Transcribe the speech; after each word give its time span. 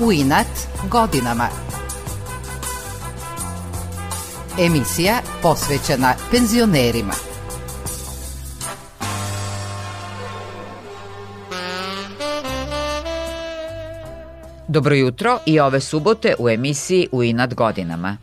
u 0.00 0.12
inat 0.12 0.46
godinama. 0.90 1.48
Emisija 4.58 5.14
posvećena 5.42 6.14
penzionerima. 6.30 7.12
Dobro 14.68 14.94
jutro 14.94 15.38
i 15.46 15.60
ove 15.60 15.80
subote 15.80 16.34
u 16.38 16.48
emisiji 16.48 17.08
U 17.12 17.22
inat 17.22 17.54
godinama. 17.54 18.16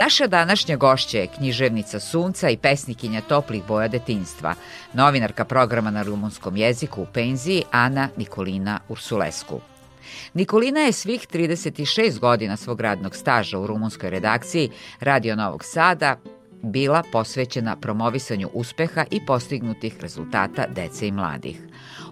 Naša 0.00 0.26
današnja 0.26 0.76
gošća 0.76 1.18
je 1.18 1.26
književnica 1.26 2.00
Sunca 2.00 2.48
i 2.48 2.56
pesnikinja 2.56 3.20
toplih 3.20 3.62
boja 3.68 3.88
detinstva, 3.88 4.54
novinarka 4.92 5.44
programa 5.44 5.90
na 5.90 6.02
rumunskom 6.02 6.56
jeziku 6.56 7.02
u 7.02 7.06
penziji 7.14 7.62
Ana 7.70 8.08
Nikolina 8.16 8.80
Ursulescu. 8.88 9.60
Nikolina 10.34 10.80
je 10.80 10.92
svih 10.92 11.26
36 11.32 12.18
godina 12.18 12.56
svog 12.56 12.80
radnog 12.80 13.16
staža 13.16 13.58
u 13.58 13.66
rumunskoj 13.66 14.10
redakciji 14.10 14.70
Radio 15.00 15.36
Novog 15.36 15.64
Sada 15.64 16.16
bila 16.62 17.02
posvećena 17.12 17.76
promovisanju 17.76 18.50
uspeha 18.52 19.04
i 19.10 19.26
postignutih 19.26 20.00
rezultata 20.00 20.66
dece 20.66 21.08
i 21.08 21.12
mladih. 21.12 21.60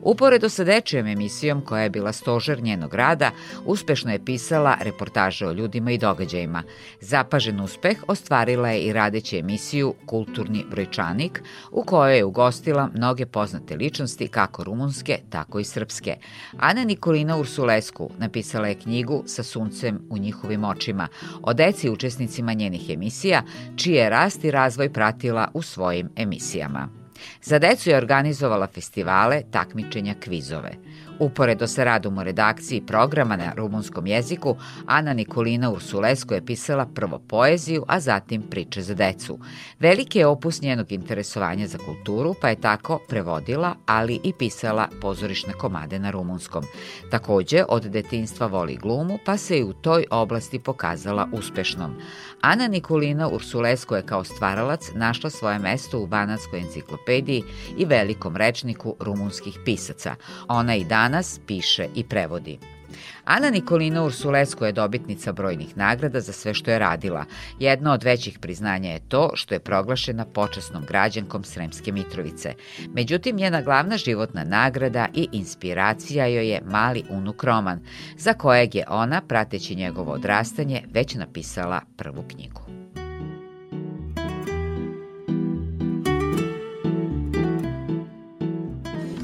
Uporedo 0.06 0.48
sa 0.48 0.64
dečijom 0.64 1.06
emisijom 1.06 1.60
koja 1.60 1.82
je 1.82 1.90
bila 1.90 2.12
stožer 2.12 2.62
njenog 2.62 2.94
rada, 2.94 3.30
uspešno 3.64 4.12
je 4.12 4.24
pisala 4.24 4.76
reportaže 4.80 5.46
o 5.46 5.52
ljudima 5.52 5.90
i 5.90 5.98
događajima. 5.98 6.62
Zapažen 7.00 7.60
uspeh 7.60 7.98
ostvarila 8.08 8.68
je 8.68 8.80
i 8.80 8.92
radeći 8.92 9.38
emisiju 9.38 9.94
Kulturni 10.06 10.64
brojčanik, 10.70 11.42
u 11.70 11.82
kojoj 11.82 12.16
je 12.16 12.24
ugostila 12.24 12.88
mnoge 12.94 13.26
poznate 13.26 13.76
ličnosti 13.76 14.28
kako 14.28 14.64
rumunske, 14.64 15.18
tako 15.30 15.58
i 15.58 15.64
srpske. 15.64 16.16
Ana 16.58 16.84
Nikolina 16.84 17.36
Ursulesku 17.36 18.10
napisala 18.18 18.68
je 18.68 18.74
knjigu 18.74 19.22
Sa 19.26 19.42
suncem 19.42 20.00
u 20.10 20.18
njihovim 20.18 20.64
očima 20.64 21.08
o 21.42 21.52
deci 21.52 21.90
učesnicima 21.90 22.52
njenih 22.52 22.90
emisija, 22.90 23.42
čiji 23.76 23.94
je 23.94 24.10
rast 24.10 24.44
i 24.44 24.50
razvoj 24.50 24.92
pratila 24.92 25.48
u 25.54 25.62
svojim 25.62 26.08
emisijama. 26.16 27.05
Za 27.42 27.58
decu 27.58 27.90
je 27.90 27.96
organizovala 27.96 28.66
festivale, 28.66 29.42
takmičenja, 29.50 30.14
kvizove. 30.24 30.70
Uporedo 31.18 31.66
sa 31.66 31.84
radom 31.84 32.18
u 32.18 32.22
redakciji 32.22 32.82
programa 32.86 33.36
na 33.36 33.52
rumunskom 33.56 34.06
jeziku, 34.06 34.56
Ana 34.86 35.12
Nikolina 35.12 35.70
Ursulesko 35.70 36.34
je 36.34 36.44
pisala 36.46 36.86
prvo 36.86 37.18
poeziju, 37.18 37.84
a 37.88 38.00
zatim 38.00 38.42
priče 38.42 38.82
za 38.82 38.94
decu. 38.94 39.38
Veliki 39.80 40.18
je 40.18 40.26
opus 40.26 40.62
njenog 40.62 40.92
interesovanja 40.92 41.66
za 41.66 41.78
kulturu, 41.78 42.34
pa 42.40 42.48
je 42.48 42.60
tako 42.60 43.00
prevodila, 43.08 43.74
ali 43.86 44.20
i 44.24 44.32
pisala 44.32 44.88
pozorišne 45.00 45.52
komade 45.52 45.98
na 45.98 46.10
rumunskom. 46.10 46.64
Takođe, 47.10 47.64
od 47.68 47.82
detinstva 47.82 48.46
voli 48.46 48.76
glumu, 48.76 49.18
pa 49.24 49.36
se 49.36 49.58
i 49.58 49.64
u 49.64 49.72
toj 49.72 50.04
oblasti 50.10 50.58
pokazala 50.58 51.28
uspešnom. 51.32 51.94
Ana 52.40 52.68
Nikolina 52.68 53.28
Ursulesko 53.28 53.96
je 53.96 54.06
kao 54.06 54.24
stvaralac 54.24 54.90
našla 54.94 55.30
svoje 55.30 55.58
mesto 55.58 56.00
u 56.00 56.06
Banatskoj 56.06 56.60
enciklopediji 56.60 57.05
i 57.78 57.84
velikom 57.84 58.36
rečniku 58.36 58.96
rumunskih 59.00 59.58
pisaca. 59.64 60.14
Ona 60.48 60.76
i 60.76 60.84
danas 60.84 61.40
piše 61.46 61.88
i 61.94 62.04
prevodi. 62.04 62.58
Ana 63.24 63.50
Nikolina 63.50 64.04
Ursulesko 64.04 64.66
je 64.66 64.72
dobitnica 64.72 65.32
brojnih 65.32 65.76
nagrada 65.76 66.20
za 66.20 66.32
sve 66.32 66.54
što 66.54 66.70
je 66.70 66.78
radila. 66.78 67.24
Jedno 67.58 67.92
od 67.92 68.02
većih 68.02 68.38
priznanja 68.38 68.90
je 68.90 69.08
to 69.08 69.30
što 69.34 69.54
je 69.54 69.60
proglašena 69.60 70.24
počasnom 70.24 70.84
građankom 70.88 71.44
Sremske 71.44 71.92
Mitrovice. 71.92 72.54
Međutim, 72.88 73.36
njena 73.36 73.62
glavna 73.62 73.96
životna 73.96 74.44
nagrada 74.44 75.06
i 75.14 75.28
inspiracija 75.32 76.26
joj 76.26 76.50
je 76.50 76.62
mali 76.64 77.04
unuk 77.10 77.44
Roman, 77.44 77.80
za 78.16 78.32
kojeg 78.32 78.74
je 78.74 78.84
ona, 78.88 79.20
prateći 79.28 79.74
njegovo 79.74 80.12
odrastanje, 80.12 80.82
već 80.92 81.14
napisala 81.14 81.80
prvu 81.96 82.24
knjigu. 82.28 82.75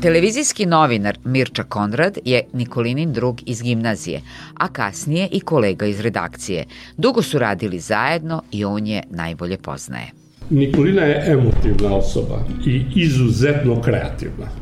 Televizijski 0.03 0.67
novinar 0.67 1.19
Mirča 1.25 1.63
Konrad 1.63 2.19
je 2.25 2.43
Nikolinin 2.53 3.13
drug 3.13 3.41
iz 3.47 3.63
gimnazije, 3.63 4.21
a 4.55 4.69
kasnije 4.69 5.29
i 5.33 5.41
kolega 5.41 5.87
iz 5.87 6.01
redakcije. 6.01 6.65
Dugo 6.97 7.23
su 7.23 7.39
radili 7.39 7.79
zajedno 7.79 8.43
i 8.51 8.65
on 8.65 8.87
je 8.87 9.03
najbolje 9.11 9.59
poznaje. 9.59 10.07
Nikolina 10.51 11.03
je 11.03 11.33
emotivna 11.33 11.97
osoba 11.97 12.45
i 12.67 12.83
izuzetno 12.95 13.83
kreativna 13.83 14.62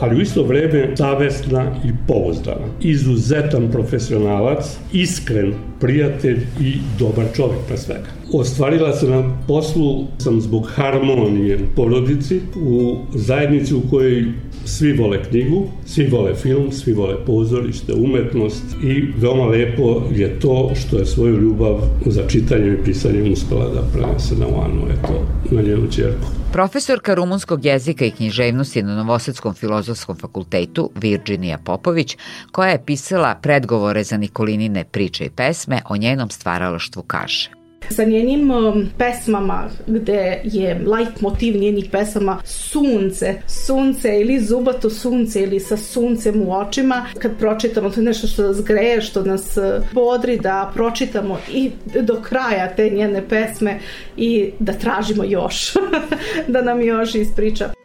ali 0.00 0.16
u 0.16 0.20
isto 0.20 0.42
vreme 0.42 0.96
savesna 0.96 1.74
i 1.84 1.90
pouzdana. 2.08 2.66
Izuzetan 2.80 3.68
profesionalac, 3.72 4.78
iskren 4.92 5.54
prijatelj 5.80 6.46
i 6.60 6.74
dobar 6.98 7.24
čovjek 7.36 7.60
pre 7.66 7.76
svega. 7.76 8.16
Ostvarila 8.32 8.92
se 8.92 9.10
na 9.10 9.36
poslu 9.48 10.04
sam 10.18 10.40
zbog 10.40 10.66
harmonije 10.74 11.56
u 11.56 11.74
porodici, 11.76 12.40
u 12.56 12.96
zajednici 13.14 13.74
u 13.74 13.80
kojoj 13.90 14.24
svi 14.64 14.92
vole 14.92 15.24
knjigu, 15.24 15.66
svi 15.86 16.06
vole 16.06 16.34
film, 16.34 16.72
svi 16.72 16.92
vole 16.92 17.14
pozorište, 17.26 17.94
umetnost 17.94 18.64
i 18.82 19.04
veoma 19.16 19.44
lepo 19.44 20.02
je 20.14 20.40
to 20.40 20.72
što 20.74 20.98
je 20.98 21.06
svoju 21.06 21.40
ljubav 21.40 21.80
za 22.06 22.22
čitanjem 22.28 22.74
i 22.74 22.84
pisanjem 22.84 23.32
uspela 23.32 23.68
da 23.68 23.82
prenese 23.92 24.34
na 24.34 24.46
Anu, 24.46 24.82
eto, 24.90 25.26
na 25.50 25.62
njenu 25.62 25.90
čerku. 25.90 26.26
Profesorka 26.52 27.14
rumunskog 27.14 27.64
jezika 27.64 28.04
i 28.04 28.10
književnosti 28.10 28.82
na 28.82 28.96
Novosadskom 28.96 29.54
filozofskom 29.54 29.85
fakultetu 29.94 30.90
Virginija 30.94 31.58
Popović, 31.58 32.16
koja 32.52 32.70
je 32.70 32.84
pisala 32.86 33.34
predgovore 33.34 34.04
za 34.04 34.16
Nikolinine 34.16 34.84
priče 34.84 35.24
i 35.24 35.30
pesme, 35.30 35.82
o 35.88 35.96
njenom 35.96 36.30
stvaralaštvu 36.30 37.02
kaže. 37.02 37.56
Sa 37.90 38.04
njenim 38.04 38.50
um, 38.50 38.86
pesmama 38.98 39.68
gde 39.86 40.40
je 40.44 40.74
light 40.74 41.20
motiv 41.20 41.56
njenih 41.56 41.84
pesama 41.92 42.38
sunce, 42.44 43.34
sunce 43.66 44.20
ili 44.20 44.40
zubato 44.40 44.90
sunce 44.90 45.42
ili 45.42 45.60
sa 45.60 45.76
suncem 45.76 46.42
u 46.42 46.52
očima. 46.52 47.06
Kad 47.18 47.38
pročitamo 47.38 47.90
to 47.90 48.00
je 48.00 48.04
nešto 48.04 48.26
što 48.26 48.42
nas 48.42 48.64
greje, 48.64 49.00
što 49.00 49.22
nas 49.22 49.56
uh, 49.56 49.64
bodri 49.92 50.38
da 50.38 50.70
pročitamo 50.74 51.38
i 51.52 51.70
do 52.00 52.20
kraja 52.22 52.74
te 52.76 52.90
njene 52.90 53.28
pesme 53.28 53.78
i 54.16 54.50
da 54.58 54.72
tražimo 54.72 55.24
još, 55.24 55.72
da 56.52 56.62
nam 56.62 56.82
još 56.82 57.14
ispriča. 57.14 57.75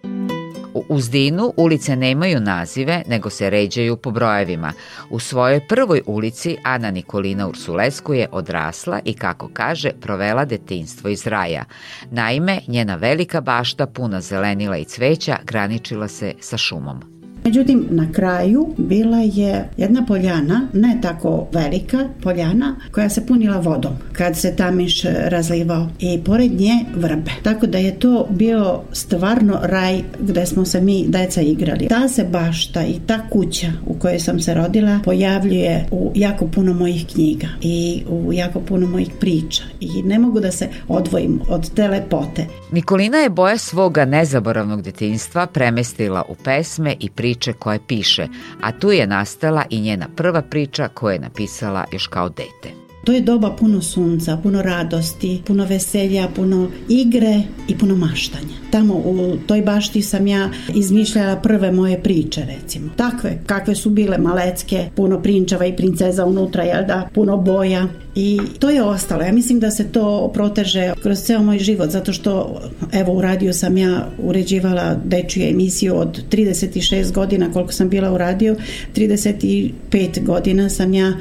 U 0.92 0.96
Uzdinu 0.96 1.54
ulice 1.58 1.96
nemaju 1.96 2.40
nazive, 2.40 3.04
nego 3.08 3.30
se 3.30 3.50
ređaju 3.50 3.98
po 3.98 4.12
brojevima. 4.12 4.74
U 5.10 5.20
svojoj 5.20 5.68
prvoj 5.68 6.02
ulici 6.06 6.58
Ana 6.64 6.92
Nikolina 6.92 7.48
Ursulesku 7.48 8.14
je 8.14 8.28
odrasla 8.32 9.00
i, 9.06 9.14
kako 9.14 9.50
kaže, 9.54 9.92
provela 10.02 10.46
detinstvo 10.46 11.10
iz 11.10 11.28
raja. 11.28 11.66
Naime, 12.12 12.60
njena 12.68 12.96
velika 12.96 13.42
bašta 13.42 13.88
puna 13.88 14.22
zelenila 14.22 14.78
i 14.78 14.86
cveća 14.86 15.38
graničila 15.44 16.08
se 16.08 16.34
sa 16.40 16.58
šumom. 16.58 17.21
Međutim, 17.44 17.88
na 17.90 18.12
kraju 18.12 18.68
bila 18.78 19.18
je 19.18 19.70
jedna 19.78 20.06
poljana, 20.06 20.68
ne 20.74 20.98
tako 21.02 21.48
velika 21.52 22.10
poljana, 22.24 22.76
koja 22.92 23.10
se 23.10 23.26
punila 23.26 23.60
vodom 23.60 23.94
kad 24.14 24.38
se 24.38 24.56
tamiš 24.56 25.04
razlivao 25.04 25.90
i 26.00 26.20
pored 26.26 26.52
nje 26.52 26.86
vrbe. 26.96 27.32
Tako 27.44 27.68
da 27.68 27.78
je 27.78 28.00
to 28.00 28.28
bio 28.30 28.82
stvarno 28.92 29.60
raj 29.62 30.02
gde 30.20 30.46
smo 30.46 30.66
se 30.66 30.82
mi 30.82 31.06
deca 31.08 31.42
igrali. 31.42 31.88
Ta 31.88 32.08
se 32.08 32.24
bašta 32.24 32.86
i 32.86 33.00
ta 33.08 33.20
kuća 33.30 33.68
u 33.86 33.94
kojoj 33.94 34.20
sam 34.20 34.40
se 34.40 34.54
rodila 34.54 35.00
pojavljuje 35.04 35.86
u 35.92 36.12
jako 36.16 36.48
puno 36.48 36.74
mojih 36.74 37.06
knjiga 37.14 37.48
i 37.62 38.04
u 38.10 38.34
jako 38.34 38.60
puno 38.60 38.88
mojih 38.88 39.10
priča 39.20 39.64
i 39.80 39.90
ne 40.04 40.20
mogu 40.20 40.40
da 40.40 40.52
se 40.52 40.68
odvojim 40.88 41.42
od 41.50 41.74
te 41.74 41.88
lepote. 41.88 42.46
Nikolina 42.72 43.18
je 43.18 43.30
boja 43.30 43.58
svoga 43.58 44.06
nezaboravnog 44.06 44.82
detinstva 44.82 45.48
premestila 45.48 46.24
u 46.30 46.36
pesme 46.36 46.96
i 47.00 47.10
priče 47.10 47.31
priče 47.32 47.54
koje 47.54 47.80
piše, 47.88 48.28
a 48.62 48.72
tu 48.72 48.92
je 48.92 49.08
nastala 49.08 49.64
i 49.70 49.82
njena 49.82 50.08
prva 50.16 50.42
priča 50.42 50.88
koju 50.88 51.14
je 51.14 51.20
napisala 51.20 51.86
još 51.92 52.08
kao 52.08 52.30
dete. 52.30 52.81
To 53.04 53.12
je 53.12 53.22
doba 53.22 53.50
puno 53.60 53.82
sunca, 53.82 54.38
puno 54.38 54.62
radosti, 54.62 55.42
puno 55.46 55.66
veselja, 55.66 56.28
puno 56.36 56.68
igre 56.90 57.42
i 57.68 57.78
puno 57.78 57.96
maštanja. 57.96 58.62
Tamo 58.72 58.94
u 58.94 59.38
toj 59.48 59.62
bašti 59.62 60.02
sam 60.02 60.28
ja 60.28 60.50
izmišljala 60.76 61.36
prve 61.36 61.72
moje 61.72 62.04
priče, 62.04 62.46
recimo. 62.46 62.90
Takve, 62.96 63.42
kakve 63.46 63.76
su 63.76 63.90
bile 63.90 64.18
malecke, 64.18 64.90
puno 64.96 65.22
prinčeva 65.22 65.66
i 65.66 65.76
princeza 65.76 66.26
unutra, 66.26 66.64
jel 66.64 66.86
da, 66.86 67.10
puno 67.14 67.38
boja. 67.38 67.88
I 68.16 68.40
to 68.60 68.70
je 68.70 68.84
ostalo. 68.84 69.24
Ja 69.24 69.32
mislim 69.32 69.60
da 69.60 69.72
se 69.72 69.92
to 69.92 70.32
proteže 70.34 70.94
kroz 71.02 71.20
ceo 71.20 71.44
moj 71.44 71.60
život, 71.60 71.90
zato 71.90 72.14
što, 72.14 72.62
evo, 72.92 73.14
u 73.14 73.22
radiju 73.22 73.54
sam 73.54 73.78
ja 73.78 74.08
uređivala 74.24 74.96
dečju 75.06 75.44
emisiju 75.44 75.96
od 75.96 76.24
36 76.32 77.12
godina 77.12 77.52
koliko 77.54 77.72
sam 77.72 77.90
bila 77.90 78.12
u 78.12 78.18
radiju, 78.18 78.56
35 78.96 80.24
godina 80.26 80.70
sam 80.70 80.94
ja 80.94 81.14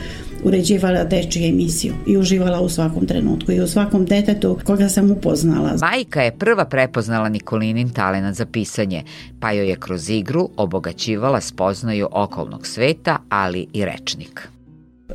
uređivala 0.44 1.04
dečju 1.04 1.44
emisiju 1.44 1.94
i 2.06 2.16
uživala 2.16 2.60
u 2.60 2.68
svakom 2.68 3.06
trenutku 3.06 3.52
i 3.52 3.60
u 3.60 3.66
svakom 3.66 4.04
detetu 4.04 4.58
koga 4.64 4.88
sam 4.88 5.10
upoznala. 5.10 5.76
Majka 5.80 6.22
je 6.22 6.38
prva 6.38 6.64
prepoznala 6.64 7.28
Nikolinin 7.28 7.90
talenat 7.90 8.34
za 8.34 8.46
pisanje, 8.46 9.02
pa 9.40 9.52
joj 9.52 9.68
je 9.68 9.76
kroz 9.76 10.10
igru 10.10 10.48
obogaćivala 10.56 11.40
spoznaju 11.40 12.08
okolnog 12.12 12.66
sveta, 12.66 13.18
ali 13.28 13.66
i 13.72 13.84
rečnik. 13.84 14.48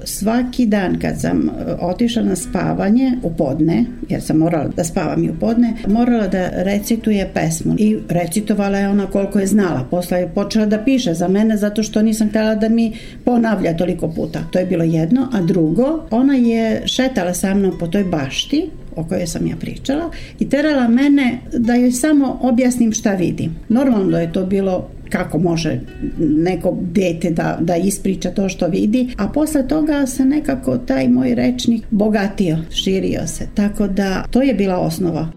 Svaki 0.03 0.65
dan 0.65 0.99
kad 0.99 1.21
sam 1.21 1.49
e, 1.49 1.51
otišla 1.81 2.23
na 2.23 2.35
spavanje 2.35 3.11
u 3.23 3.33
podne, 3.33 3.85
jer 4.09 4.21
sam 4.21 4.37
morala 4.37 4.67
da 4.67 4.83
spavam 4.83 5.23
i 5.23 5.29
u 5.29 5.39
podne, 5.39 5.73
morala 5.87 6.27
da 6.27 6.49
recituje 6.53 7.31
pesmu 7.33 7.75
i 7.77 7.97
recitovala 8.09 8.77
je 8.77 8.89
ona 8.89 9.07
koliko 9.07 9.39
je 9.39 9.47
znala. 9.47 9.87
Posle 9.91 10.19
je 10.19 10.27
počela 10.27 10.65
da 10.65 10.83
piše 10.83 11.13
za 11.13 11.27
mene 11.27 11.57
zato 11.57 11.83
što 11.83 12.01
nisam 12.01 12.29
htela 12.29 12.55
da 12.55 12.69
mi 12.69 12.93
ponavlja 13.25 13.77
toliko 13.77 14.07
puta. 14.07 14.39
To 14.51 14.59
je 14.59 14.65
bilo 14.65 14.83
jedno, 14.83 15.27
a 15.33 15.41
drugo, 15.41 16.07
ona 16.11 16.35
je 16.35 16.81
šetala 16.85 17.33
sa 17.33 17.53
mnom 17.53 17.77
po 17.79 17.87
toj 17.87 18.03
bašti 18.03 18.69
o 18.95 19.03
kojoj 19.03 19.27
sam 19.27 19.47
ja 19.47 19.55
pričala 19.55 20.09
i 20.39 20.49
terala 20.49 20.87
mene 20.87 21.39
da 21.53 21.75
joj 21.75 21.91
samo 21.91 22.39
objasnim 22.41 22.93
šta 22.93 23.13
vidim. 23.13 23.55
Normalno 23.69 24.11
da 24.11 24.19
je 24.19 24.33
to 24.33 24.45
bilo 24.45 24.87
kako 25.09 25.39
može 25.39 25.79
neko 26.19 26.77
dete 26.81 27.29
da, 27.29 27.57
da 27.61 27.75
ispriča 27.75 28.29
to 28.29 28.49
što 28.49 28.67
vidi, 28.67 29.13
a 29.17 29.27
posle 29.27 29.67
toga 29.67 30.05
se 30.05 30.25
nekako 30.25 30.77
taj 30.77 31.07
moj 31.07 31.35
rečnik 31.35 31.83
bogatio, 31.91 32.57
širio 32.69 33.27
se. 33.27 33.47
Tako 33.53 33.87
da 33.87 34.23
to 34.31 34.41
je 34.41 34.53
bila 34.53 34.77
osnova. 34.77 35.27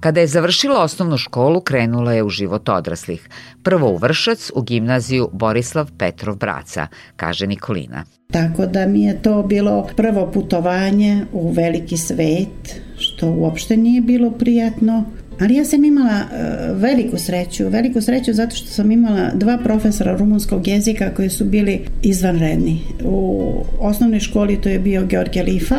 Kada 0.00 0.20
je 0.20 0.26
završila 0.26 0.82
osnovnu 0.82 1.16
školu, 1.16 1.60
krenula 1.60 2.12
je 2.12 2.22
u 2.22 2.28
život 2.28 2.68
odraslih. 2.68 3.28
Prvo 3.62 3.90
u 3.90 3.96
Vršac, 3.96 4.50
u 4.54 4.62
gimnaziju 4.62 5.28
Borislav 5.32 5.90
Petrov 5.98 6.36
Braca, 6.36 6.86
kaže 7.16 7.46
Nikolina. 7.46 8.04
Tako 8.32 8.66
da 8.66 8.86
mi 8.86 9.02
je 9.02 9.22
to 9.22 9.42
bilo 9.42 9.88
prvo 9.96 10.30
putovanje 10.32 11.24
u 11.32 11.50
veliki 11.52 11.96
svet, 11.96 12.80
što 12.98 13.30
uopšte 13.30 13.76
nije 13.76 14.00
bilo 14.00 14.30
prijatno. 14.30 15.04
Ali 15.40 15.54
ja 15.54 15.64
sam 15.64 15.84
imala 15.84 16.20
uh, 16.22 16.82
veliku 16.82 17.18
sreću, 17.18 17.68
veliku 17.68 18.00
sreću 18.00 18.32
zato 18.32 18.56
što 18.56 18.68
sam 18.68 18.90
imala 18.90 19.30
dva 19.34 19.58
profesora 19.64 20.16
rumunskog 20.16 20.68
jezika 20.68 21.14
koji 21.14 21.30
su 21.30 21.44
bili 21.44 21.80
izvanredni. 22.02 22.80
U 23.04 23.52
osnovnoj 23.80 24.20
školi 24.20 24.60
to 24.60 24.68
je 24.68 24.78
bio 24.78 25.06
Georgije 25.06 25.44
Lifa, 25.44 25.78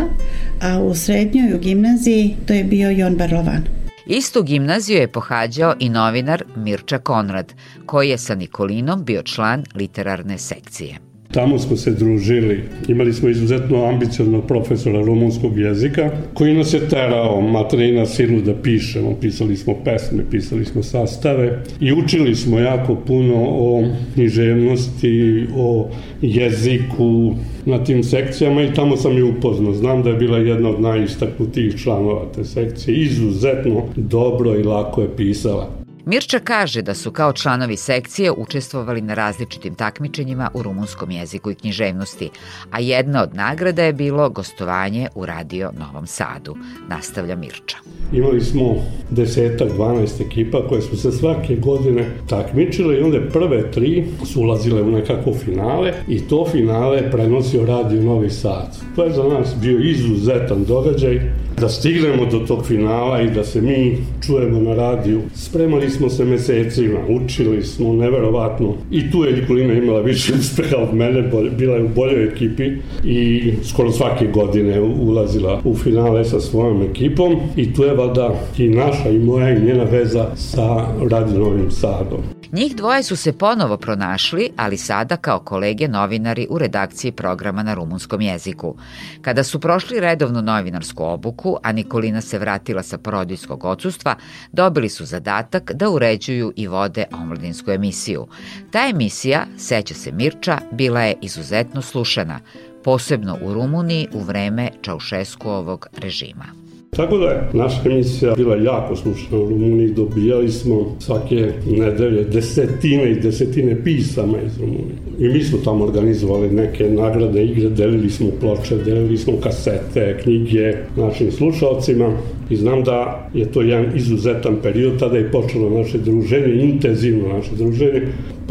a 0.61 0.79
u 0.79 0.95
srednjoj, 0.95 1.53
u 1.53 1.59
gimnaziji, 1.59 2.35
to 2.47 2.53
je 2.53 2.63
bio 2.63 2.89
Jon 2.89 3.15
Berlovan. 3.15 3.63
Istu 4.05 4.43
gimnaziju 4.43 4.97
je 4.97 5.11
pohađao 5.11 5.73
i 5.79 5.89
novinar 5.89 6.43
Mirča 6.55 6.97
Konrad, 6.97 7.53
koji 7.85 8.09
je 8.09 8.17
sa 8.17 8.35
Nikolinom 8.35 9.03
bio 9.03 9.23
član 9.23 9.63
literarne 9.75 10.37
sekcije. 10.37 11.10
Tamo 11.31 11.59
smo 11.59 11.75
se 11.77 11.91
družili. 11.91 12.63
Imali 12.87 13.13
smo 13.13 13.29
izuzetno 13.29 13.85
ambicioznog 13.85 14.47
profesora 14.47 15.01
rumunskog 15.01 15.59
jezika 15.59 16.11
koji 16.33 16.53
nas 16.53 16.73
je 16.73 16.89
terao 16.89 17.41
materi 17.41 17.91
na 17.91 18.05
silu 18.05 18.41
da 18.41 18.53
pišemo. 18.53 19.15
Pisali 19.21 19.57
smo 19.57 19.75
pesme, 19.85 20.23
pisali 20.31 20.65
smo 20.65 20.83
sastave 20.83 21.63
i 21.79 21.93
učili 21.93 22.35
smo 22.35 22.59
jako 22.59 22.95
puno 22.95 23.35
o 23.37 23.83
književnosti, 24.13 25.47
o 25.55 25.89
jeziku 26.21 27.35
na 27.65 27.83
tim 27.83 28.03
sekcijama 28.03 28.63
i 28.63 28.73
tamo 28.73 28.97
sam 28.97 29.17
je 29.17 29.23
upoznao. 29.23 29.73
Znam 29.73 30.03
da 30.03 30.09
je 30.09 30.15
bila 30.15 30.37
jedna 30.37 30.69
od 30.69 30.81
najistaknutijih 30.81 31.81
članova 31.83 32.25
te 32.35 32.43
sekcije. 32.43 32.97
Izuzetno 32.97 33.81
dobro 33.95 34.55
i 34.55 34.63
lako 34.63 35.01
je 35.01 35.15
pisala. 35.17 35.80
Mirča 36.05 36.39
kaže 36.39 36.81
da 36.81 36.95
su 36.95 37.11
kao 37.11 37.33
članovi 37.33 37.77
sekcije 37.77 38.31
učestvovali 38.31 39.01
na 39.01 39.13
različitim 39.13 39.75
takmičenjima 39.75 40.49
u 40.53 40.63
rumunskom 40.63 41.11
jeziku 41.11 41.51
i 41.51 41.55
književnosti, 41.55 42.29
a 42.71 42.79
jedna 42.79 43.23
od 43.23 43.35
nagrada 43.35 43.83
je 43.83 43.93
bilo 43.93 44.29
gostovanje 44.29 45.07
u 45.15 45.25
Radio 45.25 45.71
Novom 45.79 46.07
Sadu, 46.07 46.55
nastavlja 46.89 47.35
Mirča. 47.35 47.77
Imali 48.13 48.41
smo 48.41 48.75
desetak, 49.09 49.69
12 49.77 50.25
ekipa 50.25 50.67
koje 50.67 50.81
su 50.81 50.97
se 50.97 51.11
svake 51.11 51.55
godine 51.55 52.09
takmičile 52.29 52.99
i 52.99 53.03
onda 53.03 53.19
prve 53.33 53.71
tri 53.71 54.05
su 54.25 54.41
ulazile 54.41 54.81
u 54.81 54.91
nekako 54.91 55.33
finale 55.33 55.93
i 56.07 56.19
to 56.27 56.45
finale 56.51 57.11
prenosio 57.11 57.65
Radio 57.65 58.03
Novi 58.03 58.29
Sad. 58.29 58.77
To 58.95 59.03
je 59.03 59.13
za 59.13 59.23
nas 59.23 59.55
bio 59.61 59.79
izuzetan 59.79 60.63
događaj 60.63 61.21
da 61.59 61.69
stignemo 61.69 62.25
do 62.25 62.39
tog 62.39 62.65
finala 62.65 63.21
i 63.21 63.29
da 63.29 63.43
se 63.43 63.61
mi 63.61 63.97
čujemo 64.25 64.59
na 64.59 64.75
radiju. 64.75 65.21
Spremali 65.35 65.89
smo 65.91 66.09
se 66.09 66.25
mesecima, 66.25 66.99
učili 67.09 67.63
smo 67.63 67.93
neverovatno 67.93 68.73
i 68.91 69.11
tu 69.11 69.23
je 69.23 69.33
Nikolina 69.33 69.73
imala 69.73 70.01
više 70.01 70.33
uspeha 70.39 70.77
od 70.77 70.93
mene, 70.93 71.29
bila 71.57 71.75
je 71.75 71.83
u 71.83 71.89
boljoj 71.95 72.23
ekipi 72.23 72.71
i 73.03 73.51
skoro 73.63 73.91
svake 73.91 74.27
godine 74.27 74.81
ulazila 74.81 75.61
u 75.63 75.75
finale 75.75 76.25
sa 76.25 76.39
svojom 76.39 76.81
ekipom 76.81 77.35
i 77.55 77.73
tu 77.73 77.83
je 77.83 77.93
valjda 77.93 78.35
i 78.57 78.69
naša 78.69 79.09
i 79.09 79.19
moja 79.19 79.49
i 79.49 79.61
njena 79.61 79.83
veza 79.83 80.25
sa 80.35 80.85
Radio 81.11 81.39
Novim 81.39 81.71
Sadom. 81.71 82.40
Njih 82.53 82.75
dvoje 82.75 83.03
su 83.03 83.15
se 83.15 83.33
ponovo 83.33 83.77
pronašli, 83.77 84.49
ali 84.57 84.77
sada 84.77 85.17
kao 85.17 85.39
kolege 85.39 85.87
novinari 85.87 86.47
u 86.49 86.57
redakciji 86.57 87.11
programa 87.11 87.63
na 87.63 87.73
rumunskom 87.73 88.21
jeziku. 88.21 88.75
Kada 89.21 89.43
su 89.43 89.59
prošli 89.59 89.99
redovnu 89.99 90.41
novinarsku 90.41 91.03
obuku, 91.03 91.57
a 91.63 91.71
Nikolina 91.71 92.21
se 92.21 92.39
vratila 92.39 92.83
sa 92.83 92.97
porodijskog 92.97 93.65
odsustva, 93.65 94.15
dobili 94.51 94.89
su 94.89 95.05
zadatak 95.05 95.71
da 95.73 95.89
uređuju 95.89 96.53
i 96.55 96.67
vode 96.67 97.05
omladinsku 97.13 97.71
emisiju. 97.71 98.27
Ta 98.71 98.87
emisija, 98.89 99.45
seća 99.57 99.93
se 99.93 100.11
Mirča, 100.11 100.57
bila 100.71 101.01
je 101.01 101.15
izuzetno 101.21 101.81
slušana, 101.81 102.39
posebno 102.83 103.37
u 103.41 103.53
Rumuniji 103.53 104.07
u 104.13 104.19
vreme 104.19 104.69
Čaušeskuovog 104.81 105.87
režima. 105.97 106.60
Tako 107.01 107.17
da 107.17 107.25
je. 107.25 107.41
Naša 107.53 107.81
emisija 107.85 108.35
bila 108.35 108.55
jako 108.55 108.95
slušana 108.95 109.37
u 109.37 109.49
Rumuniji, 109.49 109.89
dobijali 109.89 110.51
smo 110.51 110.95
svake 110.99 111.51
nedelje 111.65 112.23
desetine 112.23 113.11
i 113.11 113.19
desetine 113.19 113.83
pisama 113.83 114.37
iz 114.45 114.59
Rumunije. 114.59 114.95
I 115.19 115.27
mi 115.27 115.43
smo 115.43 115.57
tamo 115.63 115.83
organizovali 115.83 116.49
neke 116.49 116.89
nagrade, 116.89 117.45
igre, 117.45 117.69
delili 117.69 118.09
smo 118.09 118.27
ploče, 118.39 118.77
delili 118.77 119.17
smo 119.17 119.33
kasete, 119.43 120.17
knjige 120.23 120.73
našim 120.95 121.31
slušalcima 121.31 122.17
i 122.49 122.55
znam 122.55 122.83
da 122.83 123.29
je 123.33 123.51
to 123.51 123.61
jedan 123.61 123.85
izuzetan 123.95 124.55
period, 124.63 124.99
tada 124.99 125.17
je 125.17 125.31
počelo 125.31 125.69
naše 125.69 125.97
druženje, 125.97 126.53
intenzivno 126.63 127.27
naše 127.27 127.55
druženje, 127.55 128.01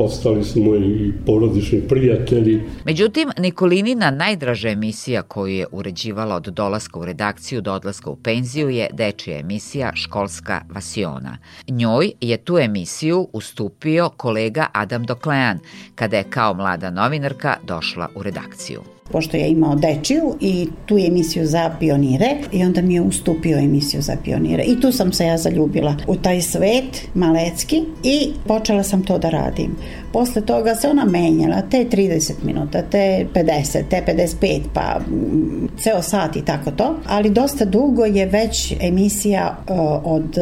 postali 0.00 0.44
smo 0.44 0.76
i 0.76 1.12
porodični 1.26 1.80
prijatelji. 1.88 2.60
Međutim, 2.84 3.28
Nikolinina 3.38 4.10
najdraža 4.10 4.68
emisija 4.68 5.22
koju 5.22 5.54
je 5.54 5.66
uređivala 5.72 6.34
od 6.34 6.42
dolaska 6.44 6.98
u 6.98 7.04
redakciju 7.04 7.60
do 7.60 7.72
odlaska 7.72 8.10
u 8.10 8.16
penziju 8.16 8.68
je 8.68 8.88
dečija 8.92 9.38
emisija 9.38 9.92
Školska 9.94 10.60
vasiona. 10.74 11.38
Njoj 11.68 12.12
je 12.20 12.36
tu 12.36 12.58
emisiju 12.58 13.28
ustupio 13.32 14.10
kolega 14.16 14.66
Adam 14.72 15.04
Doklean, 15.04 15.58
kada 15.94 16.16
je 16.16 16.30
kao 16.30 16.54
mlada 16.54 16.90
novinarka 16.90 17.56
došla 17.66 18.08
u 18.14 18.22
redakciju 18.22 18.99
pošto 19.12 19.36
je 19.36 19.48
imao 19.48 19.74
dečiju 19.74 20.36
i 20.40 20.68
tu 20.86 20.98
emisiju 20.98 21.46
za 21.46 21.70
pionire 21.80 22.36
i 22.52 22.64
onda 22.64 22.82
mi 22.82 22.94
je 22.94 23.00
ustupio 23.00 23.58
emisiju 23.58 24.02
za 24.02 24.16
pionire 24.24 24.62
i 24.62 24.80
tu 24.80 24.92
sam 24.92 25.12
se 25.12 25.26
ja 25.26 25.38
zaljubila 25.38 25.96
u 26.06 26.16
taj 26.16 26.40
svet 26.42 27.08
malecki 27.14 27.82
i 28.02 28.30
počela 28.46 28.82
sam 28.82 29.02
to 29.02 29.18
da 29.18 29.30
radim. 29.30 29.76
Posle 30.12 30.42
toga 30.42 30.74
se 30.74 30.88
ona 30.88 31.04
menjala, 31.04 31.62
te 31.62 31.84
30 31.84 32.32
minuta, 32.44 32.82
te 32.82 33.26
50, 33.34 33.82
te 33.90 34.02
55, 34.06 34.60
pa 34.74 35.00
mm, 35.10 35.68
ceo 35.78 36.02
sat 36.02 36.36
i 36.36 36.44
tako 36.44 36.70
to, 36.70 36.96
ali 37.06 37.30
dosta 37.30 37.64
dugo 37.64 38.04
je 38.04 38.26
već 38.26 38.74
emisija 38.80 39.56
uh, 39.68 39.76
od 40.04 40.38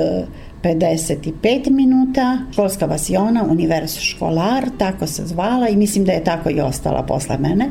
55 0.62 1.70
minuta, 1.70 2.38
školska 2.52 2.86
vasiona, 2.86 3.44
univers 3.50 4.00
školar, 4.00 4.64
tako 4.78 5.06
se 5.06 5.26
zvala 5.26 5.68
i 5.68 5.76
mislim 5.76 6.04
da 6.04 6.12
je 6.12 6.24
tako 6.24 6.50
i 6.50 6.60
ostala 6.60 7.02
posle 7.02 7.38
mene. 7.38 7.70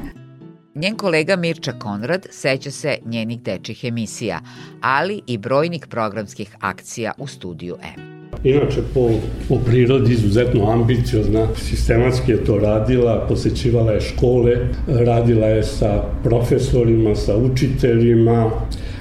Njen 0.77 0.95
kolega 0.95 1.35
Mirča 1.35 1.71
Konrad 1.71 2.25
seća 2.29 2.71
se 2.71 2.97
njenih 3.05 3.41
dečih 3.41 3.83
emisija, 3.83 4.39
ali 4.81 5.21
i 5.27 5.37
brojnih 5.37 5.87
programskih 5.89 6.55
akcija 6.59 7.11
u 7.17 7.27
studiju 7.27 7.77
M. 7.95 8.29
Inače, 8.43 8.81
po, 8.93 9.09
po 9.49 9.55
prirodi 9.65 10.13
izuzetno 10.13 10.71
ambiciozna, 10.71 11.47
sistematski 11.55 12.31
je 12.31 12.45
to 12.45 12.57
radila, 12.57 13.25
posećivala 13.29 13.91
je 13.91 14.01
škole, 14.01 14.57
radila 14.87 15.47
je 15.47 15.63
sa 15.63 16.03
profesorima, 16.23 17.15
sa 17.15 17.37
učiteljima, 17.37 18.51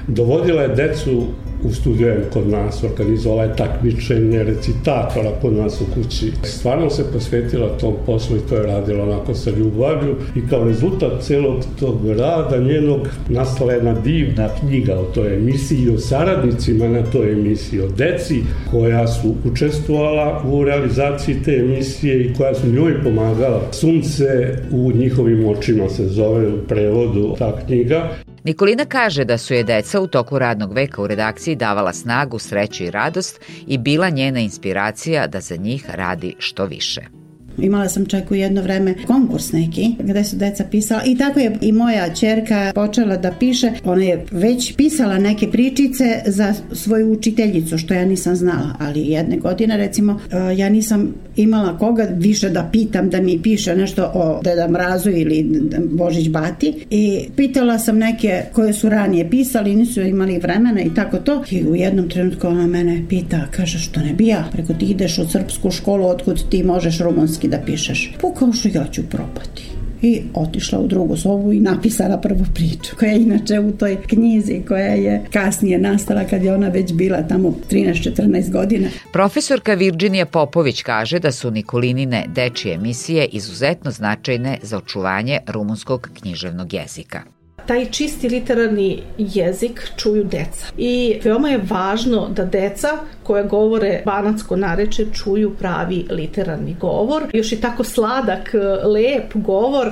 Dovodila 0.09 0.63
je 0.63 0.69
decu 0.69 1.27
u 1.67 1.73
studiju 1.73 2.15
kod 2.33 2.49
nas, 2.49 2.85
organizovala 2.85 3.45
je 3.45 3.57
takmičenje 3.57 4.43
recitatora 4.43 5.31
kod 5.43 5.53
nas 5.53 5.81
u 5.81 5.85
kući. 5.95 6.33
Stvarno 6.43 6.91
se 6.91 7.13
posvetila 7.13 7.79
tom 7.79 7.95
poslu 8.07 8.37
i 8.37 8.41
to 8.49 8.55
je 8.55 8.67
radila 8.67 9.05
onako 9.05 9.35
sa 9.35 9.51
ljubavlju 9.51 10.17
i 10.37 10.49
kao 10.51 10.65
rezultat 10.65 11.23
celog 11.23 11.65
tog 11.81 12.11
rada 12.11 12.57
njenog 12.59 13.09
nastala 13.29 13.73
jedna 13.73 13.93
divna 13.93 14.49
knjiga 14.61 14.99
o 14.99 15.05
toj 15.05 15.35
emisiji 15.35 15.79
i 15.79 15.91
o 15.91 15.99
saradnicima 15.99 16.89
na 16.89 17.03
toj 17.03 17.33
emisiji, 17.33 17.81
o 17.81 17.89
deci 17.89 18.43
koja 18.71 19.07
su 19.07 19.35
učestvovala 19.45 20.43
u 20.47 20.65
realizaciji 20.65 21.43
te 21.45 21.57
emisije 21.57 22.25
i 22.25 22.35
koja 22.35 22.55
su 22.55 22.67
njoj 22.67 23.03
pomagala. 23.03 23.63
Sunce 23.73 24.59
u 24.71 24.93
njihovim 24.93 25.49
očima 25.49 25.89
se 25.89 26.09
zove 26.09 26.49
u 26.49 26.59
prevodu 26.69 27.35
ta 27.39 27.57
knjiga 27.67 28.09
Nikolina 28.47 28.85
kaže 28.85 29.25
da 29.25 29.39
su 29.39 29.55
je 29.55 29.65
deca 29.65 30.01
u 30.01 30.07
toku 30.07 30.39
radnog 30.39 30.73
veka 30.73 31.03
u 31.03 31.07
redakciji 31.07 31.57
davala 31.57 31.93
snagu, 31.93 32.39
sreću 32.39 32.85
i 32.85 32.91
radost 32.91 33.41
i 33.67 33.79
bila 33.79 34.09
njena 34.09 34.41
inspiracija 34.41 35.27
da 35.27 35.41
za 35.41 35.57
njih 35.57 35.91
radi 35.91 36.35
što 36.39 36.65
više. 36.65 37.16
Imala 37.59 37.89
sam 37.89 38.07
čak 38.07 38.31
u 38.31 38.35
jedno 38.35 38.63
vreme 38.63 38.95
konkurs 39.07 39.53
neki 39.53 39.95
gde 39.99 40.25
su 40.25 40.37
deca 40.37 40.65
pisala. 40.71 41.03
I 41.07 41.17
tako 41.17 41.41
je 41.41 41.59
i 41.61 41.73
moja 41.73 42.15
čerka 42.15 42.73
počela 42.75 43.17
da 43.17 43.33
piše. 43.39 43.73
Ona 43.85 44.05
je 44.05 44.25
već 44.31 44.77
pisala 44.77 45.19
neke 45.19 45.51
pričice 45.51 46.23
za 46.27 46.55
svoju 46.73 47.13
učiteljicu 47.13 47.79
što 47.79 47.95
ja 47.95 48.05
nisam 48.05 48.37
znala, 48.37 48.77
ali 48.79 49.01
jedne 49.01 49.37
godine 49.37 49.77
recimo 49.77 50.21
e, 50.33 50.57
ja 50.57 50.69
nisam 50.69 51.15
imala 51.37 51.79
koga 51.79 52.09
više 52.17 52.51
da 52.51 52.69
pitam 52.73 53.11
da 53.11 53.21
mi 53.21 53.43
piše 53.43 53.77
nešto 53.77 54.11
o 54.15 54.41
Deda 54.45 54.69
Mrazu 54.69 55.11
ili 55.11 55.67
Božić 55.91 56.29
Bati. 56.29 56.75
I 56.91 57.29
pitala 57.37 57.79
sam 57.79 57.99
neke 57.99 58.43
koje 58.53 58.73
su 58.73 58.89
ranije 58.89 59.31
pisali, 59.31 59.77
nisu 59.77 60.01
imali 60.01 60.39
vremena 60.39 60.83
i 60.83 60.95
tako 60.95 61.17
to. 61.17 61.43
I 61.51 61.65
u 61.65 61.75
jednom 61.75 62.09
trenutku 62.09 62.47
ona 62.47 62.67
mene 62.67 63.03
pita, 63.09 63.47
kaže 63.51 63.79
što 63.79 64.01
ne 64.01 64.13
bi 64.13 64.27
ja, 64.27 64.49
preko 64.53 64.75
ti 64.75 64.87
ideš 64.87 65.19
u 65.19 65.29
srpsku 65.29 65.71
školu, 65.71 66.07
otkud 66.07 66.49
ti 66.51 66.63
možeš 66.63 66.99
rumunski 66.99 67.46
da 67.49 67.59
pišeš. 67.67 68.13
Pukao 68.21 68.53
što 68.53 68.69
ja 68.69 68.87
ću 68.93 69.03
propati 69.11 69.77
i 70.03 70.23
otišla 70.35 70.79
u 70.79 70.87
drugu 70.87 71.17
sobu 71.17 71.53
i 71.53 71.61
napisala 71.61 72.19
prvu 72.19 72.45
priču 72.55 72.97
koja 72.99 73.11
je 73.11 73.23
inače 73.23 73.61
u 73.61 73.73
toj 73.73 73.97
knjizi 74.07 74.63
koja 74.69 74.87
je 74.87 75.25
kasnije 75.33 75.79
nastala 75.79 76.25
kad 76.25 76.43
je 76.43 76.55
ona 76.55 76.69
već 76.69 76.93
bila 76.93 77.23
tamo 77.23 77.55
13-14 77.71 78.53
godina. 78.53 78.89
Profesorka 79.13 79.75
Virginija 79.75 80.27
Popović 80.27 80.83
kaže 80.83 81.19
da 81.19 81.33
su 81.33 81.51
Nikolinine 81.51 82.25
dečije 82.29 82.75
emisije 82.75 83.27
izuzetno 83.27 83.91
značajne 83.91 84.59
za 84.63 84.79
očuvanje 84.79 85.39
rumunskog 85.47 86.11
književnog 86.21 86.73
jezika 86.73 87.36
taj 87.67 87.91
čisti 87.91 88.29
literarni 88.29 89.03
jezik 89.19 89.91
čuju 89.97 90.25
deca. 90.25 90.67
I 90.77 91.21
veoma 91.25 91.49
je 91.49 91.61
važno 91.71 92.29
da 92.29 92.45
deca 92.45 92.89
koja 93.23 93.43
govore 93.43 94.03
banatsko 94.05 94.57
nareče 94.57 95.07
čuju 95.13 95.55
pravi 95.59 96.07
literarni 96.11 96.77
govor. 96.81 97.23
Još 97.33 97.53
i 97.53 97.61
tako 97.61 97.85
sladak, 97.85 98.55
lep 98.85 99.35
govor 99.35 99.91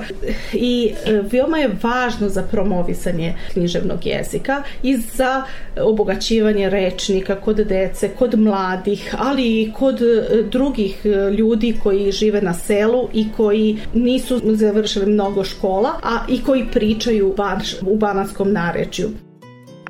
i 0.53 0.93
e, 1.05 1.21
veoma 1.31 1.57
je 1.57 1.75
važno 1.83 2.29
za 2.29 2.41
promovisanje 2.41 3.33
književnog 3.53 4.05
jezika 4.05 4.63
i 4.83 4.97
za 4.97 5.43
obogaćivanje 5.81 6.69
rečnika 6.69 7.35
kod 7.35 7.55
dece, 7.55 8.09
kod 8.09 8.39
mladih, 8.39 9.15
ali 9.17 9.61
i 9.61 9.71
kod 9.73 10.01
e, 10.01 10.43
drugih 10.51 11.05
e, 11.05 11.09
ljudi 11.31 11.75
koji 11.83 12.11
žive 12.11 12.41
na 12.41 12.53
selu 12.53 13.09
i 13.13 13.27
koji 13.37 13.77
nisu 13.93 14.41
završili 14.43 15.05
mnogo 15.05 15.43
škola, 15.43 15.89
a 16.03 16.19
i 16.29 16.43
koji 16.43 16.65
pričaju 16.71 17.33
van 17.37 17.61
u 17.81 17.97
banatskom 17.97 18.51
narečju. 18.51 19.09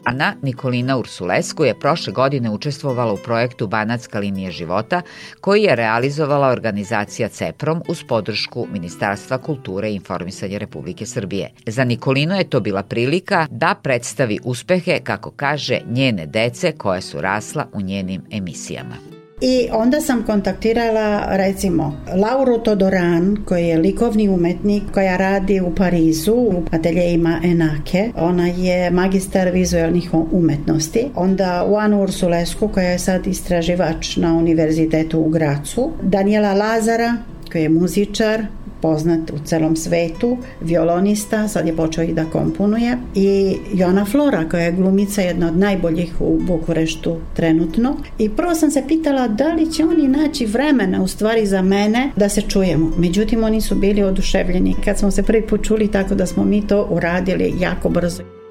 Ana 0.05 0.34
Nikolina 0.41 0.98
Ursulesku 0.98 1.65
je 1.65 1.79
prošle 1.79 2.13
godine 2.13 2.50
učestvovala 2.50 3.13
u 3.13 3.17
projektu 3.17 3.67
Banatska 3.67 4.20
linija 4.20 4.51
života 4.51 5.01
koji 5.41 5.63
je 5.63 5.75
realizovala 5.75 6.48
organizacija 6.48 7.29
CEPROM 7.29 7.82
uz 7.88 8.03
podršku 8.08 8.67
Ministarstva 8.72 9.38
kulture 9.38 9.89
i 9.89 9.96
informisanja 9.96 10.58
Republike 10.58 11.05
Srbije. 11.05 11.51
Za 11.67 11.84
Nikolinu 11.84 12.36
je 12.36 12.50
to 12.50 12.60
bila 12.60 12.84
prilika 12.84 13.48
da 13.51 13.75
predstavi 13.84 14.39
uspehe, 14.44 15.00
kako 15.03 15.32
kaže, 15.32 15.79
njene 15.89 16.25
dece 16.25 16.72
koja 16.72 17.01
su 17.01 17.22
rasla 17.22 17.67
u 17.74 17.82
njenim 17.82 18.22
emisijama. 18.32 18.96
I 19.42 19.68
onda 19.72 20.01
sam 20.01 20.24
kontaktirala 20.25 21.25
recimo 21.30 21.98
Lauru 22.15 22.58
Todoran 22.58 23.38
koji 23.46 23.68
je 23.68 23.77
likovni 23.77 24.30
umetnik 24.30 24.84
koja 24.94 25.18
radi 25.18 25.62
u 25.62 25.75
Parizu 25.75 26.34
u 26.34 26.63
ateljejima 26.72 27.42
Enake. 27.44 28.12
Ona 28.18 28.48
je 28.48 28.92
magistar 28.92 29.50
vizualnih 29.50 30.10
umetnosti. 30.32 31.06
Onda 31.15 31.65
Juanu 31.70 32.04
Ursulesku 32.04 32.68
koja 32.68 32.89
je 32.89 33.00
sad 33.00 33.27
istraživač 33.27 34.18
na 34.18 34.34
univerzitetu 34.34 35.20
u 35.20 35.30
Gracu. 35.30 35.92
Daniela 36.01 36.54
Lazara 36.54 37.18
koji 37.51 37.62
je 37.62 37.70
muzičar, 37.70 38.46
poznat 38.82 39.32
u 39.32 39.46
celom 39.46 39.75
svetu, 39.75 40.38
violonista, 40.62 41.48
sad 41.48 41.67
je 41.67 41.75
počeo 41.75 42.03
i 42.03 42.13
da 42.13 42.25
komponuje, 42.25 42.98
i 43.15 43.58
Jona 43.74 44.05
Flora, 44.05 44.50
koja 44.50 44.63
je 44.63 44.72
glumica, 44.72 45.22
jedna 45.22 45.48
od 45.48 45.58
najboljih 45.58 46.22
u 46.22 46.39
Bukureštu 46.41 47.17
trenutno. 47.34 47.96
I 48.20 48.29
prvo 48.29 48.55
sam 48.55 48.72
se 48.72 48.84
pitala 48.88 49.27
da 49.27 49.53
li 49.53 49.72
će 49.72 49.86
oni 49.86 50.08
naći 50.08 50.46
vremena 50.46 51.03
u 51.03 51.08
stvari 51.08 51.46
za 51.46 51.62
mene 51.62 52.12
da 52.15 52.29
se 52.29 52.41
čujemo. 52.41 52.91
Međutim, 52.98 53.44
oni 53.44 53.62
su 53.62 53.75
bili 53.75 54.03
oduševljeni 54.03 54.75
kad 54.86 54.98
smo 55.00 55.12
se 55.12 55.24
prvi 55.24 55.48
put 55.48 55.63
čuli, 55.63 55.91
tako 55.91 56.15
da 56.15 56.25
smo 56.25 56.44
mi 56.44 56.67
to 56.67 56.88
uradili 56.91 57.53
jako 57.60 57.89
brzo. 57.89 58.45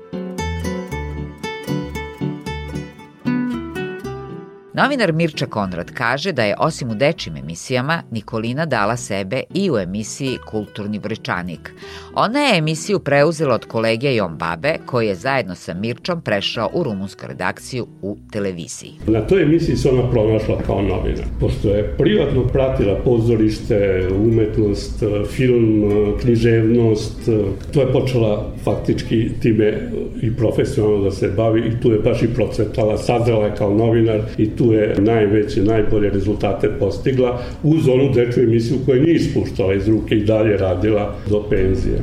Novinar 4.77 5.13
Mirča 5.13 5.47
Konrad 5.47 5.91
kaže 5.95 6.33
da 6.33 6.45
je 6.45 6.55
osim 6.59 6.91
u 6.91 6.95
dečim 6.95 7.37
emisijama 7.37 8.03
Nikolina 8.11 8.67
dala 8.67 8.97
sebe 8.97 9.43
i 9.55 9.71
u 9.71 9.79
emisiji 9.79 10.39
Kulturni 10.51 10.99
brojčanik. 10.99 11.75
Ona 12.15 12.41
je 12.41 12.59
emisiju 12.59 12.99
preuzela 12.99 13.55
od 13.55 13.65
kolege 13.65 14.15
Jon 14.15 14.37
Babe, 14.37 14.75
koji 14.87 15.07
je 15.07 15.15
zajedno 15.15 15.55
sa 15.55 15.75
Mirčom 15.75 16.21
prešao 16.21 16.71
u 16.73 16.83
rumunsku 16.83 17.27
redakciju 17.27 17.87
u 18.03 18.17
televiziji. 18.33 18.93
Na 19.07 19.21
toj 19.21 19.43
emisiji 19.43 19.77
se 19.77 19.91
ona 19.91 20.11
pronašla 20.11 20.59
kao 20.67 20.83
novinar, 20.83 21.25
pošto 21.41 21.69
je 21.69 21.97
privatno 21.99 22.47
pratila 22.47 22.97
pozorište, 23.05 24.09
umetnost, 24.17 25.03
film, 25.37 25.93
književnost. 26.21 27.29
To 27.75 27.81
je 27.81 27.93
počela 27.93 28.53
faktički 28.65 29.31
time 29.43 29.91
i 30.23 30.37
profesionalno 30.37 31.05
da 31.05 31.11
se 31.11 31.29
bavi 31.29 31.61
i 31.61 31.81
tu 31.81 31.93
je 31.93 31.99
baš 31.99 32.23
i 32.23 32.35
procvetala, 32.35 32.99
sazrela 32.99 33.47
je 33.47 33.55
kao 33.57 33.75
novinar 33.75 34.21
i 34.39 34.57
tu 34.57 34.64
tu 34.65 34.73
je 34.73 34.95
najveće, 34.99 35.63
najbolje 35.63 36.11
rezultate 36.11 36.69
postigla 36.79 37.43
uz 37.63 37.89
onu 37.89 38.13
dečju 38.15 38.43
emisiju 38.43 38.79
koju 38.87 39.03
nije 39.03 39.15
ispuštala 39.15 39.75
iz 39.75 39.89
ruke 39.89 40.15
i 40.15 40.25
dalje 40.25 40.57
radila 40.57 41.17
do 41.31 41.43
penzije. 41.51 41.99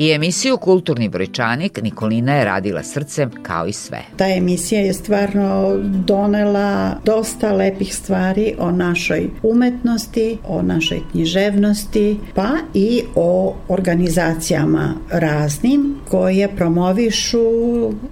I 0.00 0.10
emisiju 0.10 0.56
Kulturni 0.56 1.08
brojčanik 1.08 1.82
Nikolina 1.82 2.34
je 2.34 2.44
radila 2.44 2.82
srcem 2.82 3.30
kao 3.42 3.66
i 3.66 3.72
sve. 3.72 4.02
Ta 4.16 4.28
emisija 4.28 4.80
je 4.80 4.94
stvarno 4.94 5.76
donela 6.06 7.00
dosta 7.04 7.52
lepih 7.52 7.94
stvari 7.94 8.54
o 8.58 8.70
našoj 8.70 9.30
umetnosti, 9.42 10.38
o 10.44 10.62
našoj 10.62 11.00
književnosti, 11.10 12.16
pa 12.34 12.48
i 12.74 13.02
o 13.14 13.56
organizacijama 13.68 14.94
raznim 15.10 15.94
koje 16.08 16.48
promovišu 16.56 17.40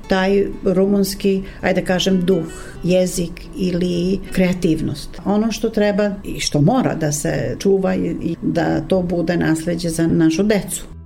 taj 0.09 0.47
rumunski, 0.64 1.42
ajde 1.61 1.80
da 1.80 1.87
kažem, 1.87 2.21
duh, 2.25 2.76
jezik 2.85 3.47
ili 3.57 4.18
kreativnost. 4.33 5.21
Ono 5.25 5.52
što 5.52 5.68
treba 5.68 6.11
i 6.25 6.40
što 6.40 6.61
mora 6.61 6.95
da 6.95 7.12
se 7.12 7.57
čuva 7.59 7.95
i 7.95 8.37
da 8.42 8.80
to 8.80 9.02
bude 9.02 9.37
nasleđe 9.37 9.88
za 9.88 10.07
našu 10.07 10.42
decu. 10.42 10.97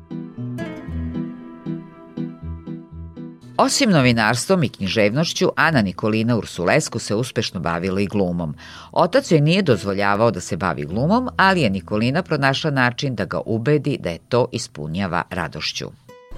Osim 3.64 3.90
novinarstvom 3.90 4.62
i 4.62 4.69
književnošću, 4.69 5.49
Ana 5.57 5.83
Nikolina 5.83 6.37
Ursulesku 6.37 6.99
se 6.99 7.14
uspešno 7.14 7.61
bavila 7.61 8.00
i 8.00 8.07
glumom. 8.07 8.54
Otac 8.92 9.31
joj 9.31 9.40
nije 9.40 9.62
dozvoljavao 9.62 10.31
da 10.31 10.40
se 10.40 10.57
bavi 10.57 10.85
glumom, 10.85 11.28
ali 11.37 11.61
je 11.61 11.71
Nikolina 11.71 12.23
pronašla 12.23 12.71
način 12.71 13.14
da 13.14 13.25
ga 13.25 13.40
ubedi 13.47 13.99
da 14.00 14.11
je 14.11 14.19
to 14.28 14.47
ispunjava 14.52 15.23
radošću. 15.31 15.90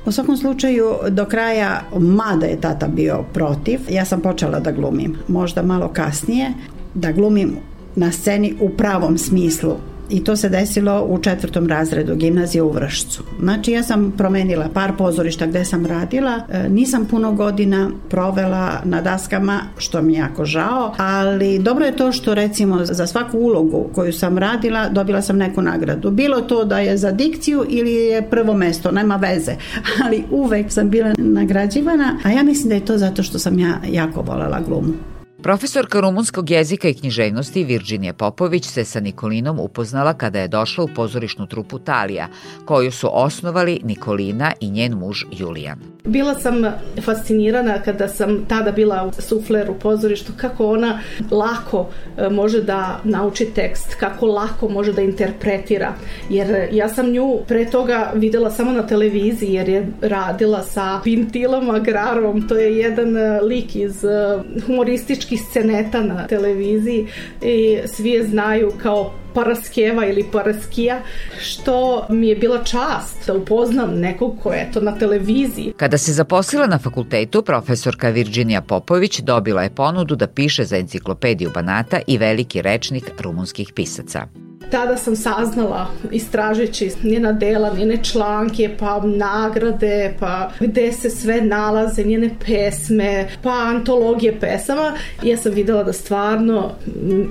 U 0.06 0.12
svakom 0.12 0.36
slučaju, 0.36 0.94
do 1.10 1.24
kraja, 1.24 1.80
mada 1.98 2.46
je 2.46 2.60
tata 2.60 2.88
bio 2.88 3.24
protiv, 3.32 3.80
ja 3.88 4.04
sam 4.04 4.20
počela 4.20 4.60
da 4.60 4.72
glumim. 4.72 5.16
Možda 5.28 5.62
malo 5.62 5.88
kasnije, 5.92 6.52
da 6.94 7.12
glumim 7.12 7.56
na 7.96 8.12
sceni 8.12 8.54
u 8.60 8.70
pravom 8.70 9.18
smislu 9.18 9.76
i 10.10 10.24
to 10.24 10.36
se 10.36 10.48
desilo 10.48 11.06
u 11.08 11.18
četvrtom 11.18 11.68
razredu 11.68 12.14
gimnazije 12.14 12.62
u 12.62 12.70
Vršcu. 12.70 13.22
Znači 13.40 13.72
ja 13.72 13.82
sam 13.82 14.12
promenila 14.16 14.68
par 14.74 14.92
pozorišta 14.98 15.46
gde 15.46 15.64
sam 15.64 15.86
radila, 15.86 16.40
e, 16.48 16.68
nisam 16.68 17.06
puno 17.06 17.32
godina 17.32 17.90
provela 18.10 18.80
na 18.84 19.00
daskama, 19.00 19.60
što 19.78 20.02
mi 20.02 20.12
je 20.12 20.18
jako 20.18 20.44
žao, 20.44 20.94
ali 20.96 21.58
dobro 21.58 21.84
je 21.84 21.96
to 21.96 22.12
što 22.12 22.34
recimo 22.34 22.84
za 22.84 23.06
svaku 23.06 23.38
ulogu 23.38 23.88
koju 23.94 24.12
sam 24.12 24.38
radila 24.38 24.88
dobila 24.88 25.22
sam 25.22 25.36
neku 25.36 25.62
nagradu. 25.62 26.10
Bilo 26.10 26.40
to 26.40 26.64
da 26.64 26.78
je 26.78 26.96
za 26.96 27.10
dikciju 27.10 27.64
ili 27.68 27.94
je 27.94 28.30
prvo 28.30 28.54
mesto, 28.54 28.90
nema 28.90 29.16
veze, 29.16 29.52
ali 30.04 30.24
uvek 30.30 30.72
sam 30.72 30.90
bila 30.90 31.14
nagrađivana, 31.18 32.18
a 32.24 32.30
ja 32.30 32.42
mislim 32.42 32.68
da 32.68 32.74
je 32.74 32.84
to 32.84 32.98
zato 32.98 33.22
što 33.22 33.38
sam 33.38 33.58
ja 33.58 33.80
jako 33.90 34.22
volela 34.22 34.60
glumu. 34.60 35.13
Profesorka 35.44 36.00
rumunskog 36.00 36.50
jezika 36.50 36.88
i 36.88 36.94
književnosti 36.94 37.64
Virginija 37.64 38.12
Popović 38.12 38.64
se 38.64 38.84
sa 38.84 39.00
Nikolinom 39.00 39.60
upoznala 39.60 40.14
kada 40.14 40.40
je 40.40 40.48
došla 40.48 40.84
u 40.84 40.88
pozorišnu 40.88 41.46
trupu 41.46 41.78
Talija, 41.78 42.28
koju 42.64 42.92
su 42.92 43.08
osnovali 43.12 43.80
Nikolina 43.82 44.52
i 44.60 44.70
njen 44.70 44.92
muž 44.92 45.24
Julijan. 45.32 45.78
Bila 46.04 46.34
sam 46.34 46.54
fascinirana 47.02 47.82
kada 47.82 48.08
sam 48.08 48.44
tada 48.48 48.72
bila 48.72 49.12
sufler 49.18 49.70
u 49.70 49.74
pozorištu, 49.74 50.32
kako 50.36 50.70
ona 50.70 51.00
lako 51.30 51.88
e, 52.16 52.28
može 52.28 52.62
da 52.62 53.00
nauči 53.04 53.44
tekst, 53.54 53.94
kako 53.94 54.26
lako 54.26 54.68
može 54.68 54.92
da 54.92 55.02
interpretira. 55.02 55.94
Jer 56.30 56.68
ja 56.72 56.88
sam 56.88 57.10
nju 57.10 57.38
pre 57.48 57.70
toga 57.70 58.12
videla 58.14 58.50
samo 58.50 58.72
na 58.72 58.86
televiziji, 58.86 59.52
jer 59.52 59.68
je 59.68 59.86
radila 60.00 60.62
sa 60.62 61.00
Pintilom 61.04 61.70
Agrarom, 61.70 62.48
to 62.48 62.56
je 62.56 62.76
jedan 62.76 63.16
e, 63.16 63.40
lik 63.40 63.76
iz 63.76 64.04
e, 64.04 64.38
humoristički 64.66 65.33
nekih 65.34 65.46
sceneta 65.50 66.02
na 66.02 66.26
televiziji 66.26 67.06
i 67.42 67.78
svi 67.86 68.10
je 68.10 68.26
znaju 68.26 68.72
kao 68.82 69.12
Paraskeva 69.34 70.06
ili 70.06 70.24
Paraskija, 70.32 71.00
što 71.40 72.06
mi 72.10 72.28
je 72.28 72.36
bila 72.36 72.64
čast 72.64 73.26
da 73.26 73.34
upoznam 73.34 73.98
nekog 73.98 74.38
ko 74.42 74.52
je 74.52 74.70
to 74.72 74.80
na 74.80 74.98
televiziji. 74.98 75.72
Kada 75.76 75.98
se 75.98 76.12
zaposlila 76.12 76.66
na 76.66 76.78
fakultetu, 76.78 77.42
profesorka 77.42 78.08
Virginija 78.08 78.60
Popović 78.60 79.20
dobila 79.20 79.62
je 79.62 79.74
ponudu 79.74 80.16
da 80.16 80.26
piše 80.26 80.64
za 80.64 80.76
enciklopediju 80.76 81.50
Banata 81.54 82.00
i 82.06 82.18
veliki 82.18 82.62
rečnik 82.62 83.10
rumunskih 83.20 83.72
pisaca 83.74 84.26
tada 84.70 84.96
sam 84.96 85.16
saznala 85.16 85.86
istražeći 86.10 86.90
njena 87.02 87.32
dela, 87.32 87.74
njene 87.76 87.98
članke, 88.02 88.70
pa 88.78 89.02
nagrade, 89.04 90.14
pa 90.20 90.50
gde 90.60 90.92
se 90.92 91.10
sve 91.10 91.40
nalaze, 91.40 92.04
njene 92.04 92.30
pesme, 92.46 93.28
pa 93.42 93.50
antologije 93.50 94.40
pesama. 94.40 94.92
Ja 95.22 95.36
sam 95.36 95.52
videla 95.52 95.82
da 95.84 95.92
stvarno 95.92 96.70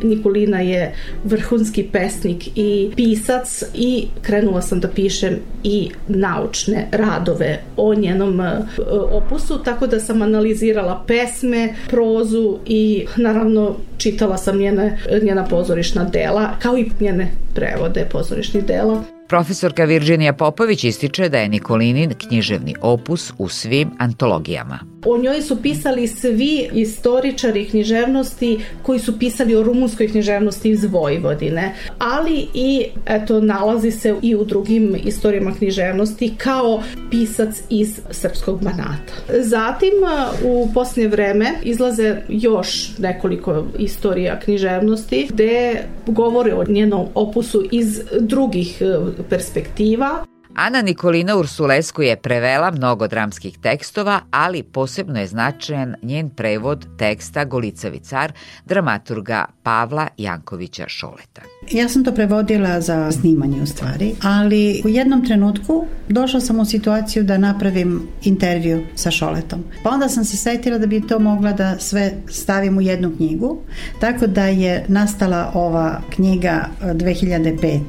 Nikolina 0.04 0.60
je 0.62 0.96
vrhunski 1.24 1.84
pesnik 1.84 2.48
i 2.56 2.92
pisac 2.96 3.64
i 3.74 4.08
krenula 4.22 4.62
sam 4.62 4.80
da 4.80 4.88
pišem 4.88 5.36
i 5.64 5.90
naučne 6.08 6.88
radove 6.92 7.60
o 7.78 7.96
njenom 7.96 8.42
e, 8.42 8.62
opusu, 9.12 9.64
tako 9.64 9.88
da 9.88 10.00
sam 10.00 10.22
analizirala 10.22 11.04
pesme, 11.08 11.74
prozu 11.90 12.58
i 12.66 13.06
naravno 13.18 13.76
čitala 13.98 14.38
sam 14.38 14.58
njene, 14.58 14.98
njena 15.22 15.46
pozorišna 15.46 16.04
dela, 16.04 16.50
kao 16.60 16.78
i 16.78 16.86
njene 17.00 17.23
prevode 17.56 18.06
pozorišnih 18.12 18.66
dela. 18.66 19.04
Profesorka 19.28 19.84
Virginija 19.84 20.34
Popović 20.34 20.84
ističe 20.84 21.30
da 21.30 21.38
je 21.38 21.50
Nikolinin 21.50 22.14
književni 22.28 22.76
opus 22.82 23.34
u 23.38 23.50
svim 23.50 23.92
antologijama. 24.00 24.93
O 25.06 25.18
njoj 25.18 25.42
su 25.42 25.62
pisali 25.62 26.08
svi 26.08 26.70
istoričari 26.74 27.66
književnosti 27.66 28.60
koji 28.84 29.00
su 29.00 29.20
pisali 29.20 29.56
o 29.56 29.64
rumunskoj 29.64 30.08
književnosti 30.08 30.70
iz 30.70 30.84
Vojvodine, 30.84 31.74
ali 31.98 32.48
i 32.54 32.86
eto 33.06 33.42
nalazi 33.42 33.92
se 33.92 34.16
i 34.22 34.36
u 34.36 34.46
drugim 34.46 34.96
istorijama 35.06 35.54
književnosti 35.54 36.34
kao 36.38 36.84
pisac 37.12 37.64
iz 37.70 38.00
srpskog 38.12 38.64
banata. 38.64 39.14
Zatim 39.40 39.94
u 40.46 40.70
posljednje 40.74 41.10
vreme 41.10 41.52
izlaze 41.64 42.16
još 42.30 42.98
nekoliko 42.98 43.66
istorija 43.80 44.40
književnosti 44.40 45.28
gde 45.30 45.84
govore 46.08 46.54
o 46.54 46.64
njenom 46.68 47.08
opusu 47.16 47.64
iz 47.72 48.02
drugih 48.20 48.82
perspektiva. 49.30 50.26
Ana 50.56 50.82
Nikolina 50.82 51.36
Ursulesku 51.36 52.02
je 52.02 52.16
prevela 52.22 52.72
mnogo 52.72 53.08
dramskih 53.08 53.58
tekstova, 53.58 54.20
ali 54.32 54.64
posebno 54.64 55.20
je 55.20 55.28
značajan 55.28 55.96
njen 56.02 56.30
prevod 56.30 56.86
teksta 56.98 57.46
Golicavi 57.46 58.00
car, 58.00 58.34
dramaturga 58.66 59.46
Pavla 59.64 60.08
Jankovića 60.18 60.86
Šoleta. 60.88 61.42
Ja 61.72 61.90
sam 61.90 62.04
to 62.04 62.12
prevodila 62.12 62.82
za 62.82 63.12
snimanje 63.12 63.62
u 63.62 63.66
stvari, 63.66 64.16
ali 64.22 64.82
u 64.86 64.90
jednom 64.90 65.26
trenutku 65.26 65.86
došla 66.10 66.40
sam 66.40 66.60
u 66.60 66.66
situaciju 66.66 67.24
da 67.24 67.38
napravim 67.38 68.02
intervju 68.24 68.84
sa 68.96 69.12
Šoletom. 69.12 69.64
Pa 69.84 69.90
onda 69.90 70.10
sam 70.10 70.26
se 70.26 70.38
setila 70.38 70.78
da 70.78 70.88
bi 70.88 71.08
to 71.08 71.20
mogla 71.20 71.52
da 71.52 71.76
sve 71.80 72.12
stavim 72.30 72.78
u 72.78 72.82
jednu 72.82 73.16
knjigu, 73.18 73.58
tako 74.00 74.28
da 74.28 74.46
je 74.46 74.86
nastala 74.88 75.52
ova 75.54 76.02
knjiga 76.10 76.66
2005. 76.82 77.80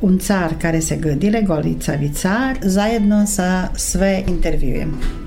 Un 0.00 0.18
car 0.18 0.50
care 0.60 0.80
se 0.80 0.96
gâdile, 0.96 1.42
Golicavi 1.42 2.12
car, 2.14 2.56
zajedno 2.62 3.26
sa 3.26 3.68
sve 3.76 4.22
intervjujem. 4.28 5.23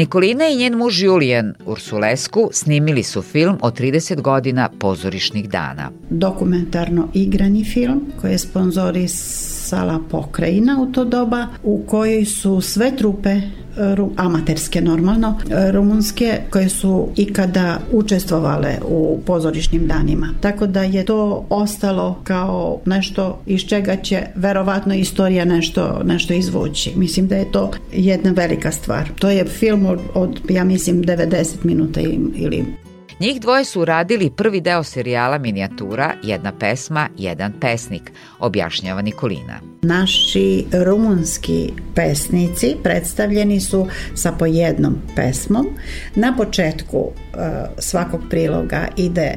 Nikolina 0.00 0.48
i 0.48 0.56
njen 0.56 0.74
muž 0.76 1.02
Julijan 1.02 1.54
Ursulesku 1.66 2.48
snimili 2.52 3.02
su 3.02 3.22
film 3.22 3.58
o 3.62 3.70
30 3.70 4.20
godina 4.20 4.68
pozorišnih 4.78 5.48
dana. 5.48 5.90
Dokumentarno 6.10 7.08
igrani 7.14 7.64
film 7.64 8.00
koji 8.20 8.32
je 8.32 8.38
sponzorisala 8.38 10.00
pokrajina 10.10 10.82
u 10.82 10.92
to 10.92 11.04
doba 11.04 11.46
u 11.62 11.82
kojoj 11.86 12.24
su 12.24 12.60
sve 12.60 12.96
trupe 12.96 13.40
amaterske 14.16 14.80
normalno, 14.80 15.38
rumunske 15.72 16.40
koje 16.50 16.68
su 16.68 17.08
ikada 17.16 17.78
učestvovale 17.92 18.78
u 18.88 19.20
pozorišnim 19.26 19.86
danima. 19.86 20.28
Tako 20.40 20.66
da 20.66 20.82
je 20.82 21.04
to 21.04 21.46
ostalo 21.50 22.20
kao 22.24 22.80
nešto 22.84 23.38
iz 23.46 23.60
čega 23.60 23.96
će 23.96 24.22
verovatno 24.34 24.94
istorija 24.94 25.44
nešto, 25.44 26.00
nešto 26.04 26.34
izvući. 26.34 26.92
Mislim 26.96 27.28
da 27.28 27.36
je 27.36 27.52
to 27.52 27.70
jedna 27.92 28.30
velika 28.30 28.72
stvar. 28.72 29.08
To 29.18 29.30
je 29.30 29.44
film 29.44 29.86
od, 29.86 30.00
od 30.14 30.40
ja 30.48 30.64
mislim 30.64 31.02
90 31.02 31.46
minuta 31.62 32.00
ili 32.34 32.64
Njih 33.20 33.40
dvoje 33.40 33.64
su 33.64 33.80
uradili 33.80 34.30
prvi 34.30 34.60
deo 34.60 34.82
serijala 34.82 35.38
minijatura 35.38 36.12
Jedna 36.22 36.52
pesma, 36.58 37.08
jedan 37.18 37.52
pesnik, 37.60 38.12
objašnjava 38.38 39.02
Nikolina. 39.02 39.60
Naši 39.82 40.64
rumunski 40.72 41.72
pesnici 41.94 42.76
predstavljeni 42.82 43.60
su 43.60 43.86
sa 44.14 44.32
po 44.32 44.46
jednom 44.46 44.98
pesmom. 45.16 45.66
Na 46.14 46.34
početku 46.36 46.98
uh, 46.98 47.12
svakog 47.78 48.20
priloga 48.30 48.88
ide 48.96 49.34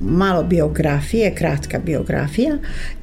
malo 0.00 0.42
biografije, 0.42 1.34
kratka 1.34 1.78
biografija 1.78 2.58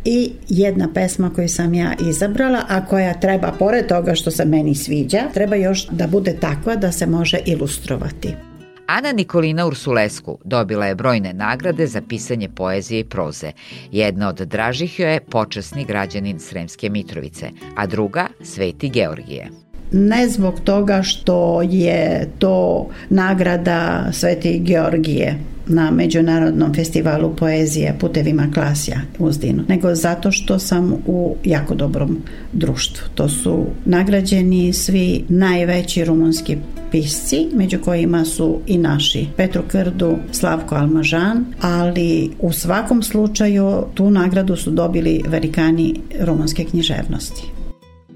i 0.06 0.32
jedna 0.50 0.90
pesma 0.94 1.32
koju 1.36 1.50
sam 1.50 1.74
ja 1.74 1.94
izabrala, 2.10 2.62
a 2.68 2.86
koja 2.86 3.14
treba, 3.14 3.52
pored 3.60 3.88
toga 3.88 4.16
što 4.16 4.32
se 4.32 4.46
meni 4.46 4.76
sviđa, 4.76 5.22
treba 5.34 5.56
još 5.56 5.88
da 5.92 6.08
bude 6.08 6.36
takva 6.40 6.76
da 6.76 6.92
se 6.92 7.08
može 7.08 7.40
ilustrovati. 7.46 8.51
Ana 8.92 9.12
Nikolina 9.12 9.68
Ursulesku 9.68 10.40
dobila 10.44 10.86
je 10.86 10.96
brojne 10.96 11.34
nagrade 11.34 11.88
za 11.88 12.02
pisanje 12.02 12.50
poezije 12.50 13.00
i 13.00 13.04
proze. 13.04 13.52
Jedna 13.92 14.30
od 14.30 14.36
dražih 14.36 15.00
joj 15.00 15.14
je 15.14 15.22
počasni 15.22 15.86
građanin 15.86 16.40
Sremske 16.40 16.90
Mitrovice, 16.90 17.50
a 17.76 17.88
druga 17.88 18.28
Sveti 18.44 18.90
Georgije 18.90 19.71
ne 19.92 20.30
zbog 20.30 20.60
toga 20.60 21.04
što 21.04 21.62
je 21.62 22.30
to 22.40 22.88
nagrada 23.10 24.08
Sveti 24.12 24.60
Georgije 24.60 25.38
na 25.68 25.92
Međunarodnom 25.92 26.74
festivalu 26.74 27.36
poezije 27.36 27.96
Putevima 28.00 28.48
Klasja 28.54 29.02
Uzdinu, 29.20 29.64
nego 29.68 29.96
zato 29.96 30.32
što 30.32 30.60
sam 30.60 30.94
u 31.06 31.36
jako 31.44 31.76
dobrom 31.76 32.18
društvu. 32.54 33.08
To 33.16 33.30
su 33.30 33.66
nagrađeni 33.86 34.74
svi 34.74 35.24
najveći 35.30 36.06
rumunski 36.06 36.58
pisci, 36.92 37.48
među 37.54 37.80
kojima 37.80 38.26
su 38.26 38.60
i 38.68 38.78
naši 38.78 39.28
Petro 39.38 39.62
Krdu, 39.68 40.18
Slavko 40.32 40.76
Almažan, 40.76 41.46
ali 41.62 42.30
u 42.40 42.52
svakom 42.52 43.04
slučaju 43.04 43.84
tu 43.94 44.10
nagradu 44.10 44.56
su 44.56 44.72
dobili 44.72 45.24
velikani 45.28 45.96
rumunske 46.20 46.64
književnosti. 46.64 47.61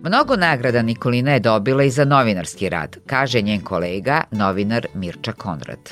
Mnogo 0.06 0.36
nagrada 0.36 0.82
Nikolina 0.82 1.34
je 1.34 1.40
dobila 1.40 1.84
i 1.84 1.90
za 1.90 2.06
novinarski 2.06 2.70
rad, 2.70 2.98
kaže 3.06 3.42
njen 3.42 3.62
kolega, 3.62 4.22
novinar 4.32 4.88
Mirča 4.94 5.32
Konrad. 5.32 5.90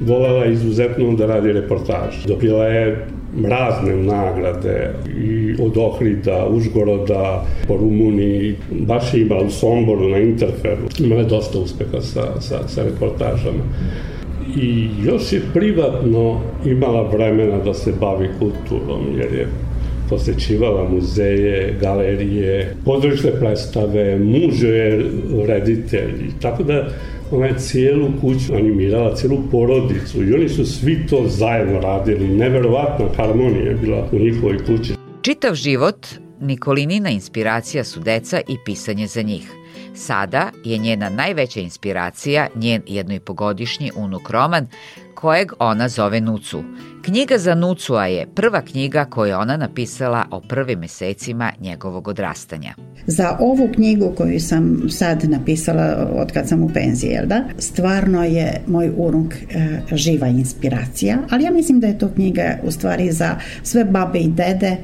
Volela 0.00 0.46
izuzetno 0.46 1.14
da 1.16 1.26
radi 1.26 1.52
reportaž. 1.52 2.14
Dobila 2.26 2.64
je 2.64 3.06
razne 3.44 3.96
nagrade 3.96 4.94
i 5.16 5.56
od 5.62 5.76
Ohrida, 5.76 6.46
Užgoroda, 6.50 7.44
po 7.68 7.76
Rumuniji, 7.76 8.56
baš 8.70 9.14
je 9.14 9.22
imala 9.22 9.42
u 9.42 9.50
Somboru 9.50 10.08
na 10.08 10.18
Interferu. 10.18 10.86
Imala 10.98 11.20
je 11.20 11.28
dosta 11.28 11.58
uspeha 11.58 12.00
sa, 12.00 12.40
sa, 12.40 12.68
sa 12.68 12.82
reportažama 12.82 13.64
i 14.56 14.90
još 15.04 15.32
je 15.32 15.42
privatno 15.54 16.40
imala 16.64 17.02
vremena 17.02 17.58
da 17.58 17.74
se 17.74 17.92
bavi 18.00 18.28
kulturom, 18.38 19.06
jer 19.16 19.34
je 19.34 19.48
posećivala 20.10 20.88
muzeje, 20.88 21.76
galerije, 21.80 22.76
pozorišne 22.84 23.30
predstave, 23.30 24.18
muž 24.18 24.62
je 24.62 25.04
reditelj, 25.46 26.30
tako 26.42 26.62
da 26.62 26.88
ona 27.30 27.46
je 27.46 27.58
cijelu 27.58 28.08
kuću 28.20 28.54
animirala, 28.54 29.14
cijelu 29.14 29.38
porodicu 29.50 30.24
i 30.24 30.34
oni 30.34 30.48
su 30.48 30.66
svi 30.66 31.06
to 31.10 31.24
zajedno 31.28 31.80
radili. 31.80 32.28
Neverovatna 32.28 33.06
harmonija 33.16 33.64
je 33.64 33.74
bila 33.74 34.08
u 34.12 34.18
njihovoj 34.18 34.58
kući. 34.58 34.92
Čitav 35.22 35.54
život 35.54 36.06
Nikolinina 36.40 37.10
inspiracija 37.10 37.84
su 37.84 38.00
deca 38.00 38.40
i 38.48 38.56
pisanje 38.64 39.06
za 39.06 39.22
njih. 39.22 39.59
Sada 40.00 40.50
je 40.64 40.78
njena 40.78 41.08
najveća 41.08 41.60
inspiracija 41.60 42.46
njen 42.54 42.82
jednoipogodišnji 42.86 43.90
unuk 43.96 44.30
roman, 44.30 44.66
kojeg 45.14 45.52
ona 45.58 45.88
zove 45.88 46.20
Nucu. 46.20 46.62
Knjiga 47.02 47.38
za 47.38 47.54
Nucua 47.54 48.06
je 48.06 48.26
prva 48.34 48.62
knjiga 48.62 49.04
koju 49.04 49.28
je 49.28 49.36
ona 49.36 49.56
napisala 49.56 50.24
o 50.30 50.40
prvim 50.40 50.78
mesecima 50.78 51.52
njegovog 51.60 52.08
odrastanja. 52.08 52.74
Za 53.06 53.36
ovu 53.40 53.68
knjigu 53.74 54.12
koju 54.16 54.40
sam 54.40 54.88
sad 54.88 55.30
napisala 55.30 56.10
od 56.12 56.32
kad 56.32 56.48
sam 56.48 56.62
u 56.62 56.68
penziji, 56.68 57.18
da? 57.26 57.44
Stvarno 57.58 58.24
je 58.24 58.62
moj 58.66 58.90
unuk 58.96 59.34
e, 59.34 59.78
živa 59.92 60.28
inspiracija, 60.28 61.18
ali 61.30 61.44
ja 61.44 61.50
mislim 61.50 61.80
da 61.80 61.86
je 61.86 61.98
to 61.98 62.08
knjiga 62.14 62.58
u 62.62 62.70
stvari 62.70 63.12
za 63.12 63.36
sve 63.62 63.84
babe 63.84 64.18
i 64.18 64.28
dede, 64.28 64.76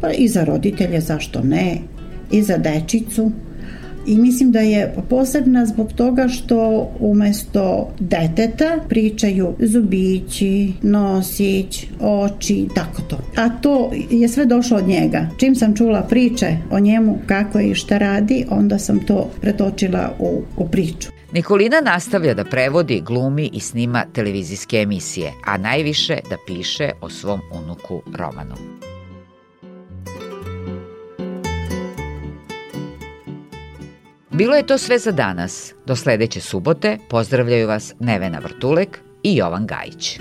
pa 0.00 0.10
i 0.10 0.28
za 0.28 0.44
roditelje, 0.44 1.00
zašto 1.00 1.40
ne, 1.42 1.78
i 2.30 2.42
za 2.42 2.56
dečicu, 2.58 3.32
i 4.06 4.16
mislim 4.18 4.52
da 4.52 4.60
je 4.60 4.94
posebna 5.08 5.66
zbog 5.66 5.92
toga 5.92 6.28
što 6.28 6.88
umesto 7.00 7.88
deteta 8.00 8.78
pričaju 8.88 9.54
zubići, 9.58 10.72
nosić, 10.82 11.86
oči, 12.00 12.68
tako 12.74 13.02
to. 13.02 13.18
A 13.36 13.48
to 13.48 13.90
je 14.10 14.28
sve 14.28 14.46
došlo 14.46 14.76
od 14.76 14.88
njega. 14.88 15.28
Čim 15.38 15.54
sam 15.54 15.76
čula 15.76 16.02
priče 16.02 16.56
o 16.70 16.80
njemu, 16.80 17.18
kako 17.26 17.58
je 17.58 17.70
i 17.70 17.74
šta 17.74 17.98
radi, 17.98 18.44
onda 18.50 18.78
sam 18.78 19.06
to 19.06 19.30
pretočila 19.40 20.12
u, 20.18 20.42
u 20.56 20.68
priču. 20.68 21.08
Nikolina 21.32 21.80
nastavlja 21.80 22.34
da 22.34 22.44
prevodi, 22.44 23.02
glumi 23.06 23.50
i 23.52 23.60
snima 23.60 24.04
televizijske 24.12 24.76
emisije, 24.76 25.32
a 25.44 25.58
najviše 25.58 26.18
da 26.30 26.36
piše 26.46 26.90
o 27.00 27.10
svom 27.10 27.40
unuku 27.52 28.02
Romanu. 28.14 28.75
Bilo 34.36 34.54
je 34.54 34.66
to 34.66 34.78
sve 34.78 34.98
za 34.98 35.12
danas. 35.12 35.74
Do 35.86 35.96
sledeće 35.96 36.40
subote 36.40 36.98
pozdravljaju 37.08 37.68
vas 37.68 37.94
Nevena 38.00 38.38
Vrtulek 38.38 38.98
i 39.22 39.36
Jovan 39.36 39.66
Gajić. 39.66 40.18